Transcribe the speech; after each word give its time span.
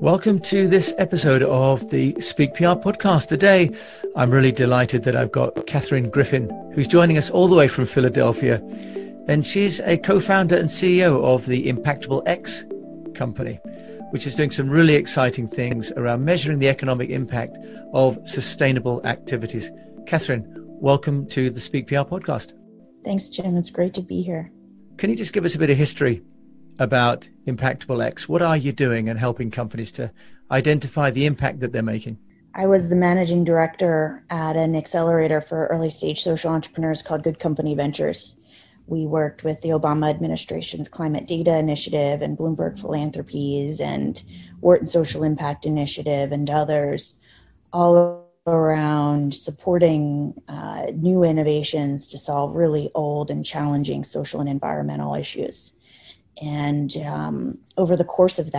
Welcome 0.00 0.38
to 0.42 0.68
this 0.68 0.94
episode 0.96 1.42
of 1.42 1.90
the 1.90 2.14
Speak 2.20 2.54
PR 2.54 2.78
podcast. 2.78 3.26
Today, 3.26 3.74
I'm 4.14 4.30
really 4.30 4.52
delighted 4.52 5.02
that 5.02 5.16
I've 5.16 5.32
got 5.32 5.66
Catherine 5.66 6.08
Griffin, 6.08 6.48
who's 6.72 6.86
joining 6.86 7.18
us 7.18 7.30
all 7.30 7.48
the 7.48 7.56
way 7.56 7.66
from 7.66 7.84
Philadelphia. 7.84 8.62
And 9.26 9.44
she's 9.44 9.80
a 9.80 9.98
co 9.98 10.20
founder 10.20 10.54
and 10.54 10.68
CEO 10.68 11.20
of 11.24 11.46
the 11.46 11.66
Impactable 11.66 12.22
X 12.26 12.64
company, 13.16 13.54
which 14.10 14.24
is 14.24 14.36
doing 14.36 14.52
some 14.52 14.70
really 14.70 14.94
exciting 14.94 15.48
things 15.48 15.90
around 15.96 16.24
measuring 16.24 16.60
the 16.60 16.68
economic 16.68 17.10
impact 17.10 17.58
of 17.92 18.20
sustainable 18.24 19.04
activities. 19.04 19.72
Catherine, 20.06 20.46
welcome 20.80 21.26
to 21.30 21.50
the 21.50 21.60
Speak 21.60 21.88
PR 21.88 21.96
podcast. 21.96 22.52
Thanks, 23.04 23.28
Jim. 23.28 23.56
It's 23.56 23.70
great 23.70 23.94
to 23.94 24.02
be 24.02 24.22
here. 24.22 24.52
Can 24.96 25.10
you 25.10 25.16
just 25.16 25.32
give 25.32 25.44
us 25.44 25.56
a 25.56 25.58
bit 25.58 25.70
of 25.70 25.76
history 25.76 26.22
about 26.78 27.28
Impactable 27.46 28.04
X. 28.04 28.28
What 28.28 28.42
are 28.42 28.56
you 28.56 28.72
doing 28.72 29.08
and 29.08 29.18
helping 29.18 29.50
companies 29.50 29.92
to 29.92 30.10
identify 30.50 31.10
the 31.10 31.26
impact 31.26 31.60
that 31.60 31.72
they're 31.72 31.82
making? 31.82 32.18
I 32.54 32.66
was 32.66 32.88
the 32.88 32.96
managing 32.96 33.44
director 33.44 34.24
at 34.30 34.56
an 34.56 34.74
accelerator 34.74 35.40
for 35.40 35.66
early 35.66 35.90
stage 35.90 36.22
social 36.22 36.50
entrepreneurs 36.50 37.02
called 37.02 37.22
Good 37.22 37.38
Company 37.38 37.74
Ventures. 37.74 38.36
We 38.86 39.06
worked 39.06 39.44
with 39.44 39.60
the 39.60 39.68
Obama 39.68 40.08
administration's 40.08 40.88
Climate 40.88 41.26
Data 41.26 41.56
Initiative 41.56 42.22
and 42.22 42.38
Bloomberg 42.38 42.80
Philanthropies 42.80 43.80
and 43.80 44.22
Wharton 44.60 44.86
Social 44.86 45.24
Impact 45.24 45.66
Initiative 45.66 46.32
and 46.32 46.48
others, 46.48 47.14
all 47.72 48.26
around 48.46 49.34
supporting 49.34 50.34
uh, 50.48 50.86
new 50.94 51.22
innovations 51.22 52.06
to 52.06 52.18
solve 52.18 52.56
really 52.56 52.90
old 52.94 53.30
and 53.30 53.44
challenging 53.44 54.04
social 54.04 54.40
and 54.40 54.48
environmental 54.48 55.14
issues. 55.14 55.74
And 56.40 56.96
um, 56.98 57.58
over 57.76 57.96
the 57.96 58.04
course 58.04 58.38
of 58.38 58.52
that, 58.52 58.56